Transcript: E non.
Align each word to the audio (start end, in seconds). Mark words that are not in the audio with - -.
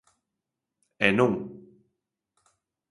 E 1.05 1.07
non. 1.17 1.31